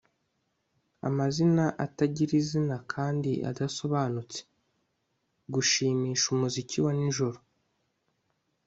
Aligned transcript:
Amazina 1.09 1.65
atagira 1.85 2.33
izina 2.41 2.75
kandi 2.93 3.31
adasobanutse 3.49 4.39
gushimisha 5.53 6.25
umuziki 6.35 6.77
wa 6.85 6.91
nijoro 6.99 7.37